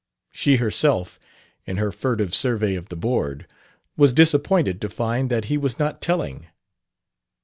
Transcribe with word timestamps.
She 0.31 0.55
herself, 0.55 1.19
in 1.67 1.77
her 1.77 1.91
furtive 1.91 2.33
survey 2.33 2.73
of 2.73 2.89
the 2.89 2.95
board, 2.95 3.45
was 3.95 4.13
disappointed 4.13 4.81
to 4.81 4.89
find 4.89 5.29
that 5.29 5.45
he 5.45 5.59
was 5.59 5.77
not 5.77 6.01
telling. 6.01 6.47